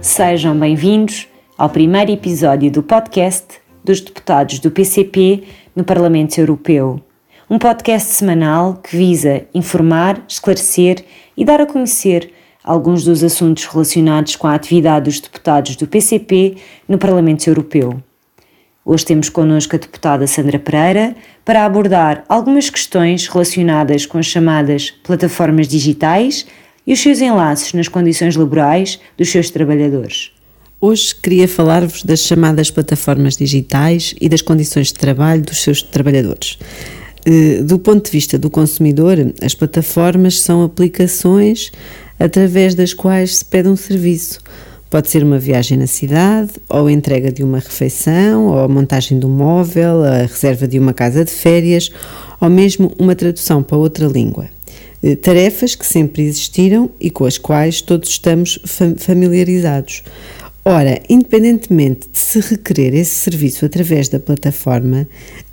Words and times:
Sejam 0.00 0.56
bem-vindos 0.56 1.28
ao 1.58 1.68
primeiro 1.68 2.12
episódio 2.12 2.70
do 2.70 2.82
podcast 2.82 3.60
dos 3.84 4.00
deputados 4.00 4.58
do 4.58 4.70
PCP 4.70 5.44
no 5.74 5.82
Parlamento 5.82 6.38
Europeu. 6.38 7.00
Um 7.50 7.58
podcast 7.58 8.10
semanal 8.10 8.74
que 8.74 8.96
visa 8.96 9.44
informar, 9.52 10.24
esclarecer 10.28 11.04
e 11.36 11.44
dar 11.44 11.60
a 11.60 11.66
conhecer 11.66 12.32
alguns 12.62 13.04
dos 13.04 13.22
assuntos 13.24 13.64
relacionados 13.66 14.36
com 14.36 14.46
a 14.46 14.54
atividade 14.54 15.04
dos 15.04 15.20
deputados 15.20 15.76
do 15.76 15.86
PCP 15.86 16.56
no 16.88 16.96
Parlamento 16.96 17.46
Europeu. 17.48 18.00
Hoje 18.86 19.06
temos 19.06 19.30
connosco 19.30 19.74
a 19.74 19.78
deputada 19.78 20.26
Sandra 20.26 20.58
Pereira 20.58 21.16
para 21.42 21.64
abordar 21.64 22.22
algumas 22.28 22.68
questões 22.68 23.26
relacionadas 23.26 24.04
com 24.04 24.18
as 24.18 24.26
chamadas 24.26 24.90
plataformas 25.02 25.66
digitais 25.66 26.44
e 26.86 26.92
os 26.92 27.00
seus 27.00 27.18
enlaces 27.22 27.72
nas 27.72 27.88
condições 27.88 28.36
laborais 28.36 29.00
dos 29.16 29.30
seus 29.30 29.48
trabalhadores. 29.48 30.32
Hoje 30.78 31.14
queria 31.14 31.48
falar-vos 31.48 32.02
das 32.02 32.20
chamadas 32.20 32.70
plataformas 32.70 33.38
digitais 33.38 34.14
e 34.20 34.28
das 34.28 34.42
condições 34.42 34.88
de 34.88 34.94
trabalho 34.94 35.40
dos 35.40 35.62
seus 35.62 35.80
trabalhadores. 35.82 36.58
Eh, 37.24 37.62
do 37.62 37.78
ponto 37.78 38.04
de 38.04 38.10
vista 38.10 38.38
do 38.38 38.50
consumidor, 38.50 39.16
as 39.42 39.54
plataformas 39.54 40.42
são 40.42 40.62
aplicações 40.62 41.72
através 42.20 42.74
das 42.74 42.92
quais 42.92 43.36
se 43.36 43.44
pede 43.46 43.66
um 43.66 43.76
serviço. 43.76 44.40
Pode 44.94 45.10
ser 45.10 45.24
uma 45.24 45.40
viagem 45.40 45.76
na 45.76 45.88
cidade, 45.88 46.52
ou 46.68 46.86
a 46.86 46.92
entrega 46.92 47.32
de 47.32 47.42
uma 47.42 47.58
refeição, 47.58 48.46
ou 48.46 48.60
a 48.60 48.68
montagem 48.68 49.18
de 49.18 49.26
um 49.26 49.28
móvel, 49.28 50.04
a 50.04 50.18
reserva 50.18 50.68
de 50.68 50.78
uma 50.78 50.94
casa 50.94 51.24
de 51.24 51.32
férias, 51.32 51.90
ou 52.40 52.48
mesmo 52.48 52.92
uma 52.96 53.16
tradução 53.16 53.60
para 53.60 53.76
outra 53.76 54.06
língua. 54.06 54.48
Eh, 55.02 55.16
tarefas 55.16 55.74
que 55.74 55.84
sempre 55.84 56.22
existiram 56.22 56.88
e 57.00 57.10
com 57.10 57.24
as 57.24 57.36
quais 57.36 57.80
todos 57.80 58.08
estamos 58.08 58.60
familiarizados. 58.98 60.04
Ora, 60.64 61.02
independentemente 61.08 62.08
de 62.12 62.16
se 62.16 62.38
requerer 62.38 62.94
esse 62.94 63.16
serviço 63.16 63.66
através 63.66 64.08
da 64.08 64.20
plataforma, 64.20 65.08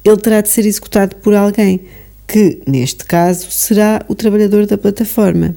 ele 0.05 0.17
terá 0.17 0.41
de 0.41 0.49
ser 0.49 0.67
executado 0.67 1.15
por 1.15 1.33
alguém, 1.33 1.81
que, 2.27 2.61
neste 2.67 3.05
caso, 3.05 3.49
será 3.49 4.05
o 4.07 4.13
trabalhador 4.13 4.67
da 4.67 4.77
plataforma. 4.77 5.55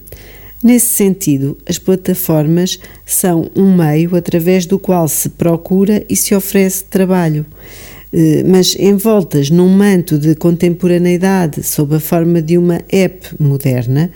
Nesse 0.65 0.95
sentido, 0.95 1.59
as 1.69 1.77
plataformas 1.77 2.81
são 3.05 3.51
um 3.55 3.77
meio 3.77 4.17
através 4.17 4.65
do 4.65 4.79
qual 4.79 5.07
se 5.07 5.29
procura 5.29 6.03
e 6.09 6.17
se 6.17 6.35
oferece 6.35 6.85
trabalho. 6.85 7.45
Eh, 8.11 8.43
mas 8.47 8.75
envoltas 8.77 9.51
num 9.51 9.69
manto 9.69 10.19
de 10.19 10.35
contemporaneidade 10.35 11.63
sob 11.63 11.97
a 11.97 12.01
forma 12.01 12.41
de 12.41 12.57
uma 12.57 12.81
app 12.89 13.29
moderna, 13.39 14.11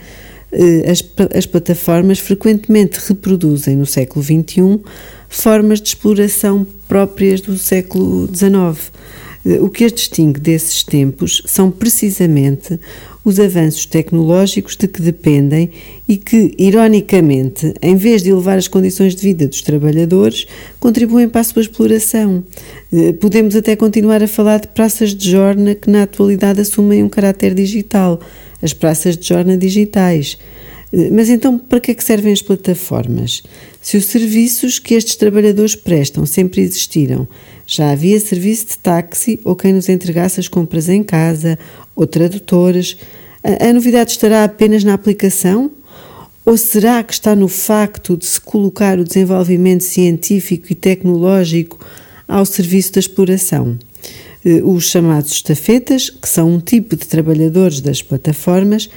eh, 0.50 0.90
as, 0.90 1.04
as 1.36 1.44
plataformas 1.44 2.18
frequentemente 2.18 2.98
reproduzem 3.06 3.76
no 3.76 3.84
século 3.84 4.24
XXI 4.24 4.80
formas 5.28 5.82
de 5.82 5.88
exploração 5.88 6.66
próprias 6.88 7.42
do 7.42 7.58
século 7.58 8.26
XIX. 8.34 8.90
Eh, 9.44 9.60
o 9.60 9.68
que 9.68 9.84
as 9.84 9.92
distingue 9.92 10.40
desses 10.40 10.82
tempos 10.82 11.42
são 11.44 11.70
precisamente 11.70 12.80
os 13.28 13.38
avanços 13.38 13.84
tecnológicos 13.84 14.76
de 14.76 14.88
que 14.88 15.02
dependem 15.02 15.70
e 16.08 16.16
que, 16.16 16.54
ironicamente, 16.58 17.74
em 17.82 17.94
vez 17.94 18.22
de 18.22 18.30
elevar 18.30 18.56
as 18.56 18.66
condições 18.66 19.14
de 19.14 19.22
vida 19.22 19.46
dos 19.46 19.60
trabalhadores, 19.60 20.46
contribuem 20.80 21.28
para 21.28 21.42
a 21.42 21.44
sua 21.44 21.62
exploração. 21.62 22.42
Eh, 22.92 23.12
podemos 23.12 23.54
até 23.54 23.76
continuar 23.76 24.22
a 24.22 24.28
falar 24.28 24.60
de 24.60 24.68
praças 24.68 25.14
de 25.14 25.30
jorna 25.30 25.74
que, 25.74 25.90
na 25.90 26.04
atualidade, 26.04 26.60
assumem 26.60 27.02
um 27.02 27.08
caráter 27.08 27.54
digital, 27.54 28.18
as 28.62 28.72
praças 28.72 29.16
de 29.16 29.28
jorna 29.28 29.56
digitais. 29.56 30.38
Mas 31.12 31.28
então, 31.28 31.58
para 31.58 31.80
que 31.80 31.90
é 31.90 31.94
que 31.94 32.02
servem 32.02 32.32
as 32.32 32.40
plataformas? 32.40 33.42
Se 33.82 33.96
os 33.96 34.06
serviços 34.06 34.78
que 34.78 34.94
estes 34.94 35.16
trabalhadores 35.16 35.74
prestam 35.74 36.24
sempre 36.24 36.62
existiram, 36.62 37.28
já 37.66 37.90
havia 37.90 38.18
serviço 38.18 38.68
de 38.68 38.78
táxi 38.78 39.38
ou 39.44 39.54
quem 39.54 39.74
nos 39.74 39.88
entregasse 39.88 40.40
as 40.40 40.48
compras 40.48 40.88
em 40.88 41.02
casa, 41.02 41.58
ou 41.94 42.06
tradutores, 42.06 42.96
a, 43.44 43.68
a 43.68 43.72
novidade 43.72 44.12
estará 44.12 44.44
apenas 44.44 44.82
na 44.82 44.94
aplicação? 44.94 45.70
Ou 46.44 46.56
será 46.56 47.02
que 47.02 47.12
está 47.12 47.36
no 47.36 47.48
facto 47.48 48.16
de 48.16 48.24
se 48.24 48.40
colocar 48.40 48.98
o 48.98 49.04
desenvolvimento 49.04 49.84
científico 49.84 50.68
e 50.70 50.74
tecnológico 50.74 51.78
ao 52.26 52.46
serviço 52.46 52.94
da 52.94 53.00
exploração? 53.00 53.78
Eh, 54.42 54.62
os 54.64 54.88
chamados 54.88 55.32
estafetas, 55.32 56.08
que 56.08 56.28
são 56.28 56.54
um 56.54 56.60
tipo 56.60 56.96
de 56.96 57.06
trabalhadores 57.06 57.82
das 57.82 58.00
plataformas, 58.00 58.88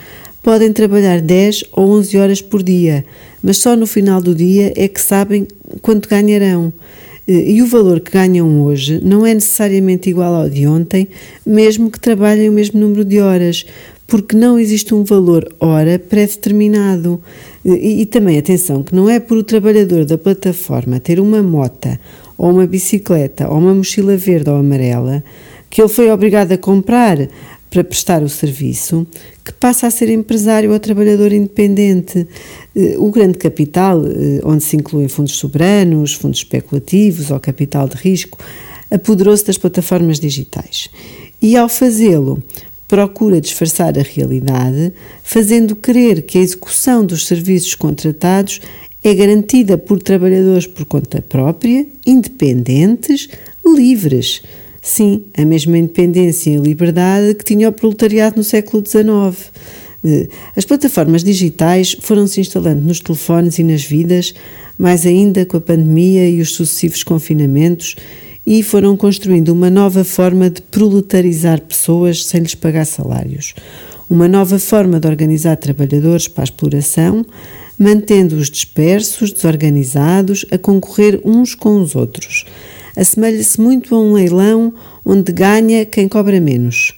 podem 0.44 0.74
trabalhar 0.74 1.22
10 1.22 1.66
ou 1.74 1.90
11 1.91 2.18
horas 2.18 2.41
por 2.41 2.63
dia, 2.63 3.06
mas 3.44 3.57
só 3.57 3.75
no 3.75 3.85
final 3.85 4.22
do 4.22 4.34
dia 4.34 4.74
é 4.75 4.88
que 4.88 5.02
sabem 5.02 5.47
quanto 5.81 6.09
ganharão. 6.09 6.74
Eh, 7.28 7.52
e 7.52 7.62
o 7.62 7.68
valor 7.68 8.00
que 8.00 8.12
ganham 8.12 8.62
hoje 8.63 9.00
não 9.03 9.25
é 9.25 9.34
necessariamente 9.34 10.09
igual 10.09 10.34
ao 10.34 10.50
de 10.50 10.68
ontem, 10.68 11.07
mesmo 11.46 11.91
que 11.91 12.00
trabalhem 12.00 12.50
o 12.50 12.53
mesmo 12.53 12.79
número 12.79 13.06
de 13.06 13.19
horas, 13.19 13.66
porque 14.07 14.35
não 14.35 14.59
existe 14.59 14.94
um 14.94 15.03
valor 15.03 15.47
hora 15.59 15.97
pré-determinado. 16.00 17.22
Eh, 17.63 17.69
e, 17.69 18.02
e, 18.02 18.06
também 18.06 18.38
atenção 18.38 18.84
que 18.84 18.96
não 18.96 19.09
é 19.09 19.19
por 19.19 19.38
o 19.38 19.44
trabalhador 19.44 20.06
da 20.06 20.18
plataforma 20.18 21.00
ter 21.00 21.19
uma 21.19 21.44
mota 21.44 22.00
ou 22.38 22.50
uma 22.50 22.66
bicicleta 22.66 23.47
ou 23.47 23.59
uma 23.59 23.73
mochila 23.73 24.18
verde 24.18 24.50
ou 24.50 24.56
amarela 24.56 25.23
que 25.72 25.81
ele 25.81 25.90
foi 25.90 26.12
obrigado 26.12 26.52
a 26.52 26.58
comprar 26.58 27.18
para 27.72 27.86
prestar 27.86 28.22
o 28.22 28.28
serviço, 28.28 29.08
que 29.46 29.54
passa 29.54 29.88
a 29.88 29.92
ser 29.92 30.09
empresário 30.09 30.74
ou 30.74 30.80
trabalhador 30.80 31.32
independente. 31.32 32.28
Eh, 32.76 32.96
o 32.98 33.09
grande 33.09 33.38
capital, 33.38 34.06
eh, 34.06 34.42
onde 34.44 34.62
se 34.62 34.76
incluem 34.76 35.08
fundos 35.08 35.38
soberanos, 35.38 36.14
fundos 36.14 36.40
especulativos 36.40 37.32
ou 37.32 37.40
capital 37.40 37.88
de 37.88 37.96
risco, 37.96 38.38
apoderou-se 38.92 39.46
das 39.46 39.58
plataformas 39.58 40.20
digitais. 40.20 40.90
E 41.42 41.56
ao 41.56 41.70
fazê-lo, 41.70 42.44
procura 42.90 43.40
disfarçar 43.40 43.98
a 43.98 44.03
realidade, 44.03 44.94
fazendo 45.24 45.74
crer 45.74 46.24
que 46.24 46.38
a 46.38 46.42
execução 46.42 47.06
dos 47.06 47.26
serviços 47.26 47.74
contratados 47.74 48.59
é 49.02 49.14
garantida 49.16 49.78
por 49.78 50.03
trabalhadores 50.03 50.68
por 50.68 50.84
conta 50.84 51.22
própria, 51.22 51.88
independentes, 52.06 53.30
livres 53.66 54.44
Sim, 54.81 55.25
a 55.38 55.46
mesma 55.46 55.78
independência 55.78 56.50
e 56.50 56.58
liberdade 56.58 57.36
que 57.36 57.46
tinha 57.46 57.69
o 57.69 57.72
proletariado 57.72 58.38
no 58.38 58.44
século 58.44 58.84
XIX. 58.84 59.52
Eh, 60.03 60.28
as 60.56 60.66
plataformas 60.66 61.24
digitais 61.24 61.96
foram-se 62.02 62.42
instalando 62.42 62.81
nos 62.81 63.00
telefones 63.00 63.59
e 63.59 63.64
nas 63.64 63.84
vidas, 63.84 64.34
mais 64.80 65.06
ainda 65.06 65.46
com 65.46 65.58
a 65.58 65.62
pandemia 65.62 66.28
e 66.28 66.41
os 66.41 66.56
sucessivos 66.56 67.03
confinamentos, 67.03 67.96
e 68.44 68.64
foram 68.64 68.97
construindo 68.97 69.50
uma 69.50 69.70
nova 69.70 70.03
forma 70.03 70.50
de 70.50 70.64
proletarizar 70.64 71.62
pessoas 71.62 72.25
sem 72.25 72.41
lhes 72.41 72.56
pagar 72.56 72.86
salários. 72.86 73.53
Uma 74.09 74.28
nova 74.28 74.58
forma 74.58 75.00
de 75.00 75.08
organizar 75.08 75.58
trabalhadores 75.58 76.28
para 76.28 76.41
a 76.41 76.46
exploração, 76.46 77.24
mantendo-os 77.78 78.50
dispersos, 78.50 79.31
desorganizados, 79.31 80.44
a 80.50 80.58
concorrer 80.58 81.22
uns 81.24 81.53
com 81.53 81.80
os 81.80 81.96
outros 81.96 82.46
assemelha-se 82.96 83.59
muito 83.59 83.96
a 83.96 84.00
um 84.00 84.13
leilão 84.13 84.74
onde 85.06 85.31
ganha 85.31 85.85
quem 85.85 86.07
cobra 86.07 86.40
menos. 86.40 86.94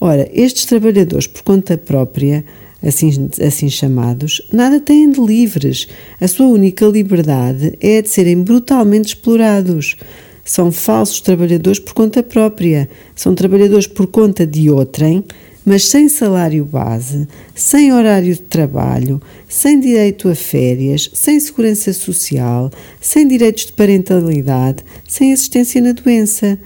Ora, 0.00 0.28
estes 0.32 0.64
trabalhadores 0.64 1.26
por 1.26 1.42
conta 1.42 1.78
própria, 1.78 2.44
assim, 2.82 3.28
assim 3.40 3.68
chamados, 3.68 4.42
nada 4.52 4.80
têm 4.80 5.10
de 5.10 5.20
livres. 5.20 5.86
A 6.20 6.26
sua 6.26 6.46
única 6.46 6.84
liberdade 6.86 7.76
é 7.80 7.98
a 7.98 8.00
de 8.02 8.08
serem 8.08 8.42
brutalmente 8.42 9.14
explorados. 9.14 9.96
São 10.44 10.72
falsos 10.72 11.20
trabalhadores 11.20 11.78
por 11.78 11.94
conta 11.94 12.22
própria, 12.22 12.88
são 13.14 13.32
trabalhadores 13.34 13.86
por 13.86 14.08
conta 14.08 14.44
de 14.44 14.68
outrem 14.68 15.24
mas 15.64 15.84
sem 15.88 16.08
salário 16.08 16.64
base, 16.64 17.26
sem 17.54 17.92
horário 17.92 18.34
de 18.34 18.40
trabalho, 18.40 19.20
sem 19.48 19.78
direito 19.78 20.28
a 20.28 20.34
férias, 20.34 21.10
sem 21.12 21.38
segurança 21.38 21.92
social, 21.92 22.70
sem 23.00 23.26
direitos 23.26 23.66
de 23.66 23.72
parentalidade, 23.72 24.84
sem 25.08 25.32
assistência 25.32 25.80
na 25.80 25.92
doença. 25.92 26.58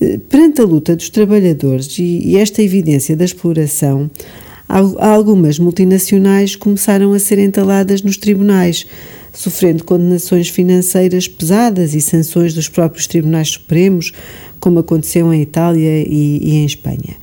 Eh, 0.00 0.18
perante 0.28 0.60
a 0.60 0.64
luta 0.64 0.94
dos 0.94 1.08
trabalhadores 1.08 1.98
e 1.98 2.36
esta 2.36 2.62
evidência 2.62 3.16
da 3.16 3.24
exploração, 3.24 4.10
algumas 4.98 5.58
multinacionais 5.58 6.56
começaram 6.56 7.12
a 7.12 7.18
ser 7.18 7.38
entaladas 7.38 8.02
nos 8.02 8.16
tribunais, 8.16 8.86
sofrendo 9.32 9.84
condenações 9.84 10.48
financeiras 10.48 11.28
pesadas 11.28 11.94
e 11.94 12.00
sanções 12.00 12.54
dos 12.54 12.68
próprios 12.68 13.06
tribunais 13.06 13.48
supremos, 13.48 14.12
como 14.60 14.78
aconteceu 14.78 15.32
em 15.32 15.42
Itália 15.42 16.02
e, 16.06 16.38
e 16.42 16.54
em 16.56 16.64
Espanha. 16.64 17.16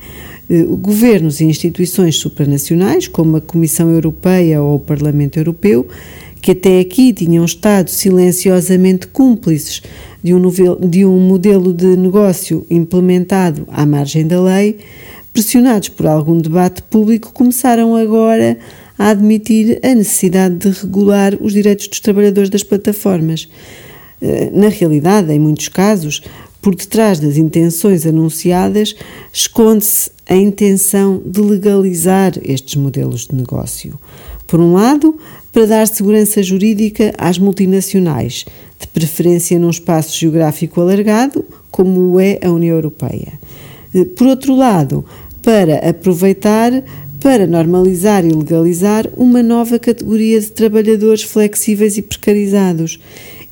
Eh, 0.50 0.64
governos 0.64 1.40
e 1.40 1.44
instituições 1.44 2.16
supranacionais, 2.16 3.06
como 3.06 3.36
a 3.36 3.40
Comissão 3.40 3.88
Europeia 3.88 4.60
ou 4.60 4.74
o 4.74 4.80
Parlamento 4.80 5.38
Europeu, 5.38 5.86
que 6.42 6.50
até 6.50 6.80
aqui 6.80 7.12
tinham 7.12 7.44
estado 7.44 7.88
silenciosamente 7.88 9.06
cúmplices 9.06 9.80
de 10.20 10.34
um, 10.34 10.40
de 10.88 11.06
um 11.06 11.20
modelo 11.20 11.72
de 11.72 11.96
negócio 11.96 12.66
implementado 12.68 13.64
à 13.68 13.86
margem 13.86 14.26
da 14.26 14.42
lei, 14.42 14.78
pressionados 15.32 15.88
por 15.88 16.08
algum 16.08 16.38
debate 16.38 16.82
público, 16.82 17.32
começaram 17.32 17.94
agora 17.94 18.58
a 18.98 19.10
admitir 19.10 19.78
a 19.84 19.94
necessidade 19.94 20.56
de 20.56 20.70
regular 20.70 21.38
os 21.40 21.52
direitos 21.52 21.86
dos 21.86 22.00
trabalhadores 22.00 22.50
das 22.50 22.64
plataformas. 22.64 23.48
Eh, 24.20 24.50
na 24.52 24.68
realidade, 24.68 25.32
em 25.32 25.38
muitos 25.38 25.68
casos, 25.68 26.22
por 26.60 26.74
detrás 26.74 27.18
das 27.18 27.36
intenções 27.36 28.06
anunciadas, 28.06 28.94
esconde-se 29.32 30.10
a 30.28 30.36
intenção 30.36 31.20
de 31.24 31.40
legalizar 31.40 32.32
estes 32.42 32.76
modelos 32.76 33.26
de 33.26 33.34
negócio. 33.34 33.98
Por 34.46 34.60
um 34.60 34.74
lado, 34.74 35.16
para 35.52 35.66
dar 35.66 35.88
segurança 35.88 36.42
jurídica 36.42 37.12
às 37.18 37.38
multinacionais, 37.38 38.44
de 38.78 38.86
preferência 38.88 39.58
num 39.58 39.70
espaço 39.70 40.16
geográfico 40.18 40.80
alargado, 40.80 41.44
como 41.70 42.12
o 42.12 42.20
é 42.20 42.38
a 42.42 42.50
União 42.50 42.76
Europeia. 42.76 43.32
Por 44.16 44.26
outro 44.26 44.54
lado, 44.54 45.04
para 45.42 45.76
aproveitar 45.88 46.82
para 47.20 47.46
normalizar 47.46 48.24
e 48.24 48.30
legalizar 48.30 49.06
uma 49.14 49.42
nova 49.42 49.78
categoria 49.78 50.40
de 50.40 50.50
trabalhadores 50.50 51.22
flexíveis 51.22 51.98
e 51.98 52.02
precarizados. 52.02 52.98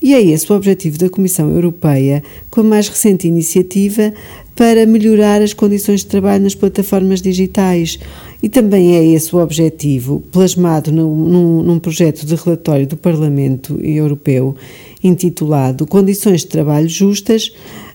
E 0.01 0.15
é 0.15 0.23
esse 0.23 0.51
o 0.51 0.55
objetivo 0.55 0.97
da 0.97 1.11
Comissão 1.11 1.51
Europeia, 1.51 2.23
com 2.51 2.61
a 2.61 2.65
mais 2.65 2.89
recente 2.89 3.27
iniciativa 3.27 4.13
para 4.55 4.87
melhorar 4.87 5.41
as 5.43 5.53
condições 5.53 6.01
de 6.01 6.07
trabalho 6.07 6.43
nas 6.43 6.55
plataformas 6.55 7.21
digitais. 7.21 7.99
E 8.43 8.49
também 8.49 8.97
é 8.97 9.05
esse 9.05 9.35
o 9.35 9.41
objetivo, 9.41 10.23
plasmado 10.33 10.93
num, 10.93 11.63
num 11.63 11.79
projeto 11.79 12.25
de 12.25 12.35
relatório 12.35 12.87
do 12.87 12.97
Parlamento 12.97 13.79
Europeu 13.81 14.55
intitulado 15.03 15.87
Condições 15.87 16.41
de 16.41 16.49
Trabalho 16.49 16.89
Justas 16.89 17.53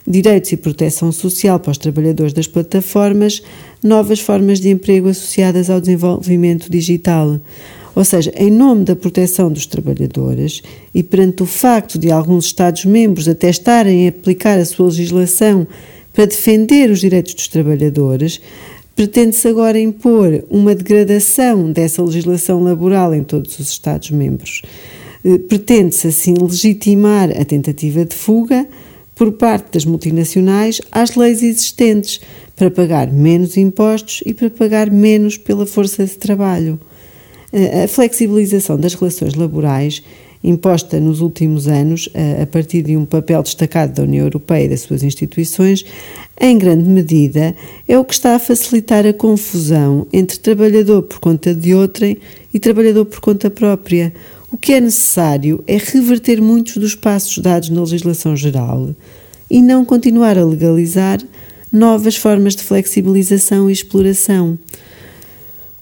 direitos 0.08 0.52
e 0.52 0.58
proteção 0.58 1.12
social 1.12 1.60
para 1.60 1.72
os 1.72 1.78
trabalhadores 1.78 2.34
das 2.34 2.48
plataformas, 2.48 3.42
novas 3.82 4.20
formas 4.20 4.60
de 4.60 4.70
emprego 4.70 5.08
associadas 5.08 5.70
ao 5.70 5.80
desenvolvimento 5.80 6.70
digital. 6.70 7.40
Ou 7.96 8.04
seja, 8.04 8.32
em 8.36 8.50
nome 8.50 8.86
da 8.86 8.96
proteção 8.96 9.52
dos 9.52 9.66
trabalhadores 9.66 10.62
e 10.94 11.04
perante 11.04 11.44
o 11.44 11.46
facto 11.46 12.00
de 12.00 12.12
alguns 12.12 12.46
Estados-membros 12.46 13.28
até 13.28 13.50
estarem 13.50 14.08
a 14.08 14.10
aplicar 14.10 14.58
a 14.58 14.66
sua 14.66 14.88
legislação 14.88 15.68
para 16.12 16.26
defender 16.26 16.90
os 16.90 17.00
direitos 17.00 17.34
dos 17.34 17.48
trabalhadores, 17.48 18.42
pretende-se 18.96 19.48
agora 19.48 19.80
impor 19.80 20.44
uma 20.50 20.76
degradação 20.76 21.72
dessa 21.72 22.04
legislação 22.04 22.64
laboral 22.64 23.14
em 23.14 23.24
todos 23.24 23.60
os 23.60 23.70
Estados-membros. 23.70 24.62
Eh, 25.24 25.38
pretende-se 25.38 26.08
assim 26.08 26.34
legitimar 26.40 27.30
a 27.32 27.46
tentativa 27.46 28.06
de 28.06 28.16
fuga 28.16 28.68
por 29.16 29.32
parte 29.34 29.72
das 29.74 29.86
multinacionais 29.86 30.82
às 30.92 31.16
leis 31.16 31.42
existentes 31.42 32.20
para 32.56 32.70
pagar 32.70 33.12
menos 33.12 33.58
impostos 33.58 34.22
e 34.26 34.34
para 34.34 34.50
pagar 34.50 34.92
menos 34.92 35.38
pela 35.38 35.66
força 35.66 36.06
de 36.06 36.18
trabalho. 36.18 36.80
A 37.54 37.88
flexibilização 37.88 38.80
das 38.80 38.96
relações 38.96 39.36
laborais, 39.36 40.02
imposta 40.44 41.00
nos 41.00 41.22
últimos 41.22 41.68
anos 41.68 42.10
a 42.42 42.48
partir 42.48 42.82
de 42.82 42.98
um 42.98 43.06
papel 43.06 43.44
destacado 43.44 43.94
da 43.94 44.02
União 44.02 44.26
Europeia 44.26 44.66
e 44.66 44.70
das 44.70 44.82
suas 44.82 45.04
instituições, 45.04 45.86
em 46.42 46.58
grande 46.58 46.90
medida 46.90 47.56
é 47.88 47.98
o 47.98 48.04
que 48.04 48.16
está 48.16 48.34
a 48.36 48.40
facilitar 48.40 49.06
a 49.06 49.14
confusão 49.14 50.08
entre 50.12 50.40
trabalhador 50.40 51.04
por 51.04 51.20
conta 51.20 51.54
de 51.54 51.76
outrem 51.76 52.18
e 52.52 52.60
trabalhador 52.60 53.06
por 53.06 53.20
conta 53.20 53.52
própria, 53.52 54.12
o 54.52 54.58
que 54.58 54.74
é 54.74 54.82
necessário 54.82 55.64
é 55.68 55.78
reverter 55.78 56.42
muitos 56.42 56.78
dos 56.78 56.96
passos 56.96 57.38
dados 57.38 57.70
na 57.70 57.82
legislação 57.82 58.36
geral 58.36 58.96
e 59.50 59.62
não 59.62 59.86
continuar 59.86 60.40
a 60.40 60.44
legalizar 60.44 61.20
novas 61.72 62.16
formas 62.16 62.56
de 62.56 62.64
flexibilização 62.64 63.70
e 63.70 63.74
exploração. 63.74 64.58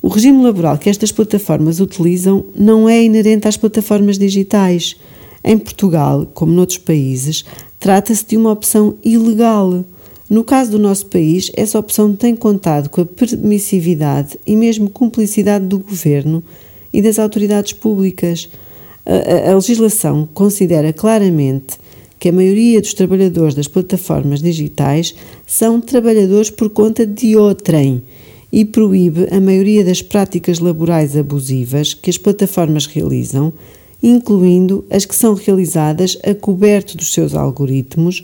O 0.01 0.07
regime 0.07 0.43
laboral 0.43 0.79
que 0.79 0.89
estas 0.89 1.11
plataformas 1.11 1.79
utilizam 1.79 2.45
não 2.55 2.89
é 2.89 3.03
inerente 3.03 3.47
às 3.47 3.55
plataformas 3.55 4.17
digitais. 4.17 4.95
Em 5.43 5.57
Portugal, 5.57 6.25
como 6.33 6.51
noutros 6.51 6.79
países, 6.79 7.45
trata-se 7.79 8.25
de 8.25 8.35
uma 8.35 8.51
opção 8.51 8.95
ilegal. 9.03 9.85
No 10.27 10.43
caso 10.43 10.71
do 10.71 10.79
nosso 10.79 11.05
país, 11.05 11.51
essa 11.55 11.77
opção 11.77 12.15
tem 12.15 12.35
contado 12.35 12.89
com 12.89 13.01
a 13.01 13.05
permissividade 13.05 14.39
e 14.45 14.55
mesmo 14.55 14.89
cumplicidade 14.89 15.67
do 15.67 15.77
governo 15.77 16.43
e 16.91 16.99
das 16.99 17.19
autoridades 17.19 17.73
públicas. 17.73 18.49
A, 19.05 19.51
a, 19.51 19.55
legislação 19.55 20.27
considera 20.33 20.91
claramente 20.91 21.77
que 22.19 22.29
a 22.29 22.31
maioria 22.31 22.81
dos 22.81 22.95
trabalhadores 22.95 23.53
das 23.53 23.67
plataformas 23.67 24.41
digitais 24.41 25.13
são 25.45 25.79
trabalhadores 25.79 26.49
por 26.49 26.69
conta 26.71 27.05
de 27.05 27.35
outrem 27.35 28.03
e 28.51 28.65
proíbe 28.65 29.27
a 29.31 29.39
maioria 29.39 29.83
das 29.83 30.01
práticas 30.01 30.59
laborais 30.59 31.15
abusivas 31.15 31.93
que 31.93 32.09
as 32.09 32.17
plataformas 32.17 32.85
realizam, 32.85 33.53
incluindo 34.03 34.83
as 34.89 35.05
que 35.05 35.15
são 35.15 35.33
realizadas 35.33 36.17
a 36.23 36.33
coberto 36.33 36.97
dos 36.97 37.13
seus 37.13 37.33
algoritmos, 37.33 38.23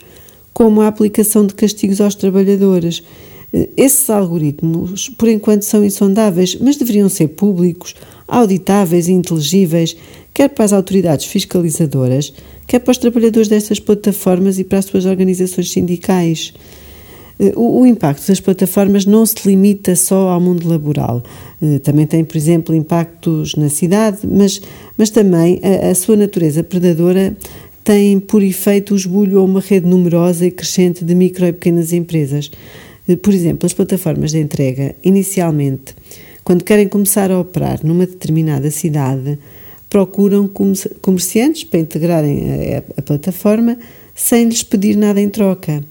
como 0.53 0.81
a 0.81 0.87
aplicação 0.87 1.45
de 1.45 1.53
castigos 1.53 2.01
aos 2.01 2.15
trabalhadores 2.15 3.03
esses 3.77 4.09
algoritmos, 4.09 5.09
por 5.09 5.29
enquanto, 5.29 5.63
são 5.63 5.83
insondáveis, 5.83 6.57
mas 6.59 6.75
deveriam 6.75 7.07
ser 7.07 7.29
públicos, 7.29 7.95
auditáveis 8.27 9.07
e 9.07 9.13
inteligíveis, 9.13 9.95
quer 10.33 10.49
para 10.49 10.65
as 10.65 10.73
autoridades 10.73 11.25
fiscalizadoras, 11.25 12.33
quer 12.67 12.79
para 12.79 12.91
os 12.91 12.97
trabalhadores 12.97 13.47
dessas 13.47 13.79
plataformas 13.79 14.59
e 14.59 14.65
para 14.65 14.79
as 14.79 14.85
suas 14.85 15.05
organizações 15.05 15.71
sindicais. 15.71 16.53
Eh, 17.39 17.53
o, 17.55 17.85
impacto 17.85 18.27
das 18.27 18.39
plataformas 18.39 19.05
não 19.05 19.25
se 19.25 19.35
limita 19.45 19.95
só 19.95 20.29
ao 20.29 20.41
mundo 20.41 20.67
laboral. 20.67 21.23
Eh, 21.61 21.79
também 21.79 22.05
tem, 22.05 22.23
por 22.23 22.37
exemplo, 22.37 22.75
impactos 22.75 23.55
na 23.55 23.69
cidade, 23.69 24.19
mas, 24.27 24.61
mas 24.97 25.09
também 25.09 25.59
a, 25.63 25.89
a 25.89 25.95
sua 25.95 26.15
natureza 26.15 26.63
predadora 26.63 27.35
tem 27.83 28.19
por 28.19 28.43
efeito 28.43 28.93
o 28.93 28.97
esbulho 28.97 29.39
a 29.39 29.43
uma 29.43 29.61
rede 29.61 29.87
numerosa 29.87 30.45
e 30.45 30.51
crescente 30.51 31.05
de 31.05 31.15
micro 31.15 31.45
e 31.45 31.53
pequenas 31.53 31.93
empresas. 31.93 32.51
Por 33.21 33.33
exemplo, 33.33 33.65
as 33.65 33.71
plataformas 33.71 34.31
de 34.31 34.39
entrega, 34.39 34.93
inicialmente, 35.01 35.95
quando 36.43 36.65
querem 36.65 36.89
começar 36.89 37.31
a 37.31 37.39
operar 37.39 37.79
numa 37.85 38.05
determinada 38.05 38.69
cidade, 38.69 39.39
procuram 39.89 40.49
comerciantes 41.01 41.63
para 41.63 41.79
integrarem 41.79 42.75
a, 42.75 42.83
a 42.97 43.01
plataforma 43.01 43.77
sem 44.13 44.45
lhes 44.49 44.63
pedir 44.63 44.97
nada 44.97 45.21
em 45.21 45.29
troca. 45.29 45.81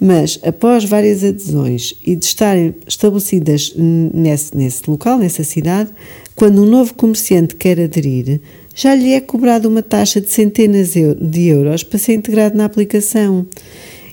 Mas, 0.00 0.38
após 0.42 0.84
várias 0.84 1.22
adesões 1.22 1.94
e 2.06 2.16
de 2.16 2.24
estarem 2.24 2.74
estabelecidas 2.86 3.74
nesse, 3.76 4.56
nesse 4.56 4.90
local, 4.90 5.18
nessa 5.18 5.44
cidade, 5.44 5.90
quando 6.34 6.62
um 6.62 6.66
novo 6.66 6.94
comerciante 6.94 7.54
quer 7.54 7.78
aderir, 7.78 8.40
já 8.74 8.94
lhe 8.94 9.12
é 9.12 9.20
cobrada 9.20 9.68
uma 9.68 9.82
taxa 9.82 10.18
de 10.18 10.30
centenas 10.30 10.94
de 10.94 11.46
euros 11.48 11.82
para 11.82 11.98
ser 11.98 12.14
integrado 12.14 12.56
na 12.56 12.64
aplicação. 12.64 13.46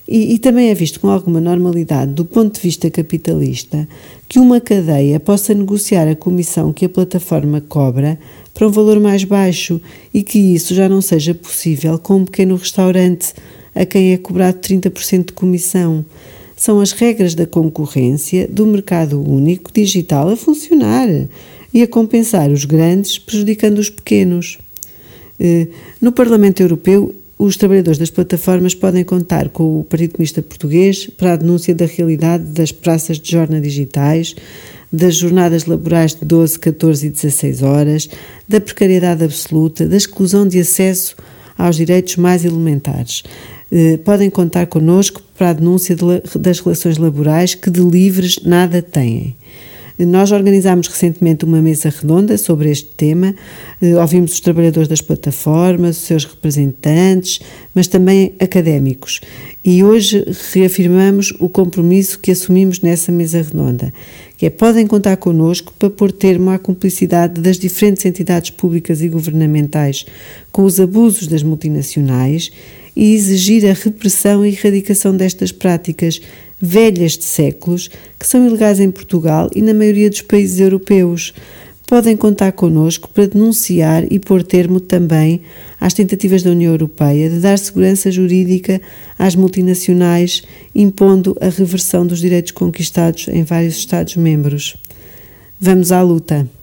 E, 0.05 0.33
e, 0.33 0.39
também 0.39 0.69
é 0.69 0.73
visto 0.73 0.99
com 0.99 1.09
alguma 1.09 1.39
normalidade, 1.39 2.13
do 2.13 2.25
ponto 2.25 2.55
de 2.55 2.61
vista 2.61 2.89
capitalista, 2.89 3.87
que 4.27 4.39
uma 4.39 4.59
cadeia 4.59 5.19
possa 5.19 5.53
negociar 5.53 6.07
a 6.07 6.15
comissão 6.15 6.71
que 6.71 6.85
a 6.85 6.89
plataforma 6.89 7.61
cobra 7.61 8.17
para 8.53 8.67
um 8.67 8.71
valor 8.71 8.99
mais 8.99 9.23
baixo 9.25 9.81
e 10.13 10.23
que 10.23 10.39
isso 10.39 10.73
já 10.73 10.87
não 10.87 11.01
seja 11.01 11.33
possível 11.33 11.99
com 11.99 12.17
um 12.17 12.25
pequeno 12.25 12.55
restaurante 12.55 13.33
a 13.77 13.85
quem 13.85 14.11
é 14.11 14.17
cobrado 14.17 14.57
30% 14.59 15.27
de 15.27 15.33
comissão. 15.33 16.03
São 16.55 16.81
as 16.81 16.91
regras 16.91 17.35
da 17.35 17.45
concorrência 17.45 18.47
do 18.47 18.65
mercado 18.65 19.21
único 19.21 19.71
digital 19.71 20.29
a 20.29 20.35
funcionar 20.35 21.07
e 21.71 21.83
a 21.83 21.87
compensar 21.87 22.49
os 22.49 22.65
grandes, 22.65 23.19
prejudicando 23.19 23.77
os 23.77 23.91
pequenos. 23.91 24.57
Eh, 25.39 25.67
no 26.01 26.11
Parlamento 26.11 26.61
Europeu, 26.61 27.13
os 27.37 27.55
trabalhadores 27.55 27.99
das 27.99 28.09
plataformas 28.09 28.73
podem 28.73 29.03
contar 29.03 29.49
com 29.49 29.79
o 29.79 29.83
Partido 29.83 30.13
Comunista 30.13 30.41
Português 30.41 31.07
para 31.15 31.33
a 31.33 31.35
denúncia 31.35 31.75
da 31.75 31.85
realidade 31.85 32.45
das 32.45 32.71
praças 32.71 33.19
de 33.19 33.31
jornada 33.31 33.61
digitais, 33.61 34.33
das 34.91 35.15
jornadas 35.15 35.65
laborais 35.65 36.15
de 36.15 36.25
12, 36.25 36.57
14 36.57 37.05
e 37.05 37.09
16 37.11 37.61
horas, 37.61 38.09
da 38.49 38.59
precariedade 38.59 39.23
absoluta, 39.23 39.87
da 39.87 39.95
exclusão 39.95 40.47
de 40.47 40.59
acesso 40.59 41.15
aos 41.55 41.75
direitos 41.75 42.15
mais 42.15 42.43
elementares. 42.43 43.21
Eh, 43.71 43.97
podem 44.03 44.29
contar 44.29 44.67
connosco 44.67 45.21
para 45.37 45.49
a 45.49 45.53
denúncia 45.53 45.95
de, 45.95 46.03
das 46.39 46.59
relações 46.59 46.97
laborais 46.97 47.53
que 47.53 47.69
de 47.69 47.81
livres 47.81 48.39
nada 48.43 48.81
têm. 48.81 49.35
Nós 49.99 50.31
organizámos 50.31 50.87
recentemente 50.87 51.43
uma 51.43 51.59
mesa 51.59 51.89
redonda 51.89 52.37
sobre 52.37 52.69
este 52.69 52.89
tema, 52.95 53.33
eh, 53.81 53.95
ouvimos 53.95 54.33
os 54.33 54.39
trabalhadores 54.39 54.87
das 54.87 55.01
plataformas, 55.01 55.97
os 55.97 56.03
seus 56.03 56.23
representantes, 56.23 57.39
mas 57.73 57.87
também 57.87 58.33
académicos. 58.39 59.21
E 59.65 59.83
hoje 59.83 60.23
reafirmamos 60.53 61.33
o 61.39 61.49
compromisso 61.49 62.19
que 62.19 62.31
assumimos 62.31 62.79
nessa 62.81 63.11
mesa 63.11 63.41
redonda, 63.41 63.91
que 64.37 64.45
é 64.45 64.51
podem 64.51 64.85
contar 64.85 65.17
connosco 65.17 65.73
para 65.79 65.89
pôr 65.89 66.11
termo 66.11 66.51
à 66.51 66.59
cumplicidade 66.59 67.41
das 67.41 67.57
diferentes 67.57 68.05
entidades 68.05 68.51
públicas 68.51 69.01
e 69.01 69.09
governamentais 69.09 70.05
com 70.51 70.63
os 70.63 70.79
abusos 70.79 71.27
das 71.27 71.41
multinacionais 71.41 72.51
e 72.97 73.13
exigir 73.13 73.63
a 73.69 73.73
repressão 73.73 74.43
e 74.43 74.49
erradicação 74.49 75.15
destas 75.15 75.51
práticas 75.51 76.19
velhas 76.59 77.15
de 77.15 77.25
séculos 77.25 77.91
que 78.17 78.25
são 78.25 78.47
ilegais 78.47 78.79
em 78.79 78.89
Portugal 78.89 79.51
e 79.55 79.61
na 79.61 79.71
maioria 79.71 80.09
dos 80.09 80.23
países 80.23 80.59
europeus. 80.59 81.31
Podem 81.85 82.17
contar 82.17 82.53
connosco 82.53 83.07
para 83.13 83.27
denunciar 83.27 84.11
e 84.11 84.17
pôr 84.17 84.41
termo 84.41 84.79
também 84.79 85.41
às 85.79 85.93
tentativas 85.93 86.41
da 86.41 86.49
União 86.49 86.71
Europeia 86.71 87.29
de 87.29 87.39
dar 87.39 87.59
segurança 87.59 88.09
jurídica 88.09 88.81
às 89.17 89.35
multinacionais, 89.35 90.41
impondo 90.73 91.37
a 91.39 91.49
reversão 91.49 92.05
dos 92.05 92.19
direitos 92.19 92.51
conquistados 92.51 93.27
em 93.27 93.43
vários 93.43 93.77
Estados-membros. 93.77 94.75
Vamos 95.61 95.91
à 95.91 96.01
luta! 96.01 96.56